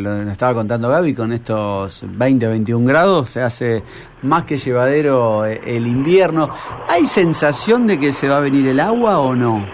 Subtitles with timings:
[0.00, 3.82] Lo estaba contando Gaby, con estos 20, 21 grados se hace
[4.22, 6.50] más que llevadero eh, el invierno.
[6.88, 9.66] ¿Hay sensación de que se va a venir el agua o no?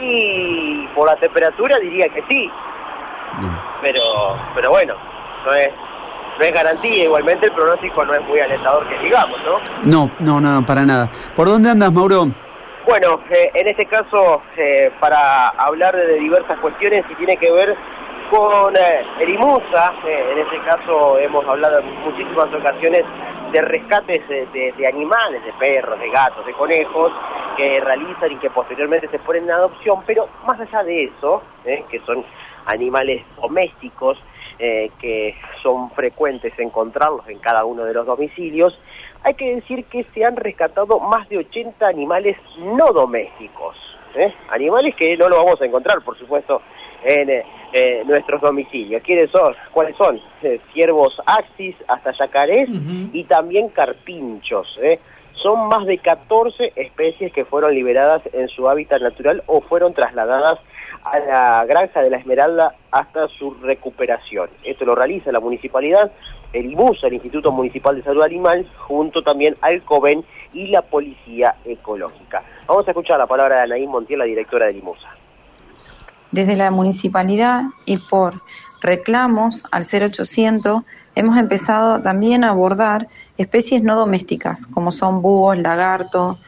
[0.00, 2.50] Y por la temperatura diría que sí.
[3.80, 4.02] Pero,
[4.52, 4.94] pero bueno,
[5.46, 5.68] no es,
[6.36, 7.04] no es garantía.
[7.04, 9.60] Igualmente el pronóstico no es muy alentador que digamos, ¿no?
[9.84, 11.08] No, no, no, para nada.
[11.36, 12.26] ¿Por dónde andas, Mauro?
[12.84, 17.76] Bueno, eh, en este caso, eh, para hablar de diversas cuestiones y tiene que ver
[18.30, 23.04] con eh, el IMUSA, eh, en este caso hemos hablado en muchísimas ocasiones
[23.52, 27.12] de rescates de, animales, de perros, de gatos, de conejos,
[27.56, 31.84] que realizan y que posteriormente se ponen en adopción, pero más allá de eso, eh,
[31.90, 32.24] que son
[32.66, 34.18] animales domésticos,
[34.58, 38.78] que son frecuentes encontrarlos en cada uno de los domicilios,
[39.22, 43.74] hay que decir que se han rescatado más de 80 animales no domésticos,
[44.50, 46.62] animales que no lo vamos a encontrar, por supuesto,
[47.02, 47.30] en
[47.72, 49.02] eh, nuestros domicilios.
[49.02, 49.54] ¿Quiénes son?
[49.72, 50.20] ¿Cuáles son?
[50.42, 52.68] Eh, ciervos axis hasta yacarés
[53.12, 54.78] y también carpinchos.
[54.82, 54.98] ¿eh?
[55.34, 60.58] Son más de 14 especies que fueron liberadas en su hábitat natural o fueron trasladadas
[61.04, 64.50] a la granja de la Esmeralda hasta su recuperación.
[64.64, 66.12] Esto lo realiza la municipalidad,
[66.52, 71.54] el IMUSA, el Instituto Municipal de Salud Animal, junto también al COVEN y la Policía
[71.64, 72.42] Ecológica.
[72.66, 75.20] Vamos a escuchar la palabra de Anaí Montiel, la directora del IMUSA
[76.32, 78.34] desde la municipalidad y por
[78.80, 80.82] reclamos al 0800
[81.14, 86.38] hemos empezado también a abordar especies no domésticas como son búhos, lagarto,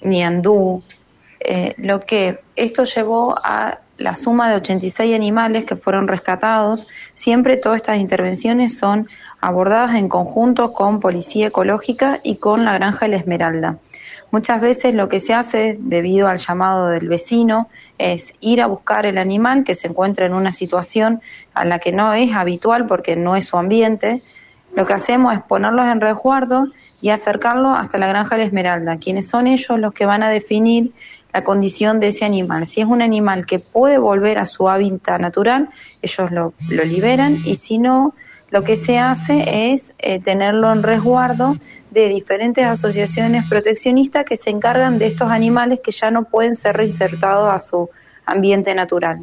[0.00, 0.82] niandú,
[1.40, 6.88] eh, lo que esto llevó a la suma de 86 animales que fueron rescatados.
[7.12, 9.08] Siempre todas estas intervenciones son
[9.40, 13.78] abordadas en conjunto con Policía Ecológica y con la Granja La Esmeralda.
[14.30, 19.06] Muchas veces lo que se hace debido al llamado del vecino es ir a buscar
[19.06, 21.22] el animal que se encuentra en una situación
[21.52, 24.22] a la que no es habitual porque no es su ambiente.
[24.74, 26.66] Lo que hacemos es ponerlos en resguardo
[27.00, 30.30] y acercarlo hasta la granja de la Esmeralda, quienes son ellos los que van a
[30.30, 30.92] definir
[31.32, 32.66] la condición de ese animal.
[32.66, 35.68] Si es un animal que puede volver a su hábitat natural,
[36.00, 38.14] ellos lo, liberan y si no,
[38.50, 41.54] lo que se hace es eh, tenerlo en resguardo
[41.90, 46.76] de diferentes asociaciones proteccionistas que se encargan de estos animales que ya no pueden ser
[46.76, 47.90] reinsertados a su
[48.26, 49.20] ambiente natural.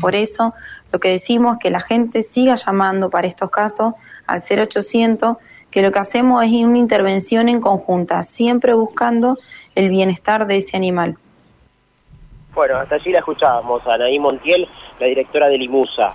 [0.00, 0.54] Por eso,
[0.92, 3.94] lo que decimos es que la gente siga llamando para estos casos
[4.26, 5.36] al 0800,
[5.70, 9.36] que lo que hacemos es una intervención en conjunta, siempre buscando
[9.74, 11.16] el bienestar de ese animal.
[12.54, 14.66] Bueno, hasta allí la escuchábamos a Anaí Montiel,
[14.98, 16.14] la directora del IMUSA.